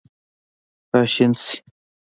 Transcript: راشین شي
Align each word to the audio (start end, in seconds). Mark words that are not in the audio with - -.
راشین 0.93 1.31
شي 1.43 1.57